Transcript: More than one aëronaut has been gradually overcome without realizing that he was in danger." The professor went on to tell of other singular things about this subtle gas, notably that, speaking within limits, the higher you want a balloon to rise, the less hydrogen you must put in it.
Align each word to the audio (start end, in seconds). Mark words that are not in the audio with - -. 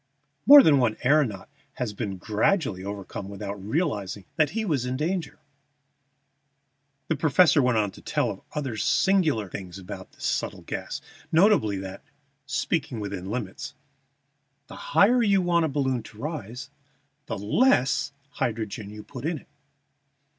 More 0.47 0.63
than 0.63 0.79
one 0.79 0.95
aëronaut 1.05 1.45
has 1.73 1.93
been 1.93 2.17
gradually 2.17 2.83
overcome 2.83 3.29
without 3.29 3.63
realizing 3.63 4.25
that 4.35 4.49
he 4.57 4.65
was 4.65 4.83
in 4.83 4.97
danger." 4.97 5.37
The 7.07 7.15
professor 7.15 7.61
went 7.61 7.77
on 7.77 7.91
to 7.91 8.01
tell 8.01 8.31
of 8.31 8.41
other 8.53 8.77
singular 8.77 9.47
things 9.47 9.77
about 9.77 10.13
this 10.13 10.25
subtle 10.25 10.63
gas, 10.63 11.01
notably 11.31 11.77
that, 11.77 12.03
speaking 12.47 12.99
within 12.99 13.29
limits, 13.29 13.75
the 14.65 14.75
higher 14.97 15.21
you 15.21 15.39
want 15.39 15.65
a 15.65 15.69
balloon 15.69 16.01
to 16.01 16.17
rise, 16.17 16.71
the 17.27 17.37
less 17.37 18.11
hydrogen 18.31 18.89
you 18.89 19.01
must 19.01 19.07
put 19.09 19.23
in 19.23 19.37
it. 19.37 19.47